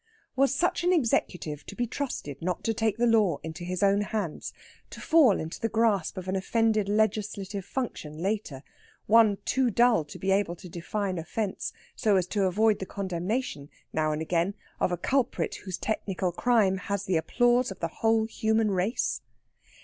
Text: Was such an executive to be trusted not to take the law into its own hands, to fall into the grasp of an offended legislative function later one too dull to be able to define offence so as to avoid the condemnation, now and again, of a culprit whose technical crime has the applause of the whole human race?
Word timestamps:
Was 0.35 0.51
such 0.51 0.83
an 0.83 0.91
executive 0.91 1.63
to 1.67 1.75
be 1.75 1.85
trusted 1.85 2.41
not 2.41 2.63
to 2.63 2.73
take 2.73 2.97
the 2.97 3.05
law 3.05 3.37
into 3.43 3.63
its 3.63 3.83
own 3.83 4.01
hands, 4.01 4.51
to 4.89 4.99
fall 4.99 5.39
into 5.39 5.59
the 5.61 5.69
grasp 5.69 6.17
of 6.17 6.27
an 6.27 6.35
offended 6.35 6.89
legislative 6.89 7.63
function 7.63 8.17
later 8.17 8.63
one 9.05 9.37
too 9.45 9.69
dull 9.69 10.03
to 10.05 10.17
be 10.17 10.31
able 10.31 10.55
to 10.55 10.67
define 10.67 11.19
offence 11.19 11.71
so 11.95 12.15
as 12.15 12.25
to 12.25 12.45
avoid 12.47 12.79
the 12.79 12.87
condemnation, 12.87 13.69
now 13.93 14.11
and 14.11 14.23
again, 14.23 14.55
of 14.79 14.91
a 14.91 14.97
culprit 14.97 15.53
whose 15.53 15.77
technical 15.77 16.31
crime 16.31 16.77
has 16.77 17.05
the 17.05 17.15
applause 17.17 17.69
of 17.69 17.79
the 17.79 17.87
whole 17.99 18.25
human 18.25 18.71
race? 18.71 19.21